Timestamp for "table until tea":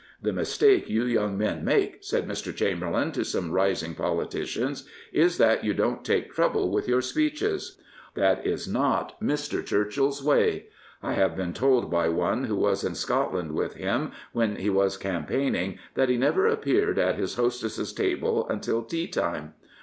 17.93-19.05